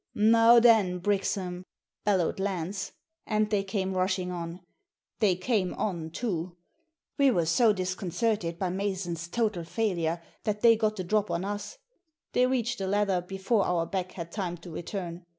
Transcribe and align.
"Now 0.35 0.59
then, 0.59 0.97
Brixham," 0.97 1.63
bellowed 2.05 2.39
Lance. 2.39 2.91
And 3.27 3.51
they 3.51 3.63
came 3.63 3.93
rushing 3.93 4.31
on. 4.31 4.61
They 5.19 5.35
came 5.35 5.75
on 5.75 6.09
too! 6.09 6.57
We 7.19 7.29
were 7.29 7.45
so 7.45 7.71
disconcerted 7.71 8.57
by 8.57 8.69
Mason's 8.71 9.27
total 9.27 9.63
failure 9.63 10.19
that 10.43 10.61
they 10.61 10.75
got 10.75 10.95
the 10.95 11.03
drop 11.03 11.29
on 11.29 11.45
us. 11.45 11.77
They 12.33 12.47
reached 12.47 12.79
the 12.79 12.87
leather 12.87 13.21
before 13.21 13.63
our 13.63 13.85
back 13.85 14.13
had 14.13 14.31
time 14.31 14.57
to 14.63 14.71
return. 14.71 15.23